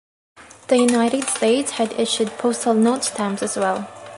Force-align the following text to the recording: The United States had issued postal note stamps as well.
The 0.69 0.77
United 0.79 1.25
States 1.25 1.73
had 1.73 1.93
issued 1.93 2.29
postal 2.29 2.73
note 2.73 3.03
stamps 3.03 3.43
as 3.43 3.55
well. 3.55 3.87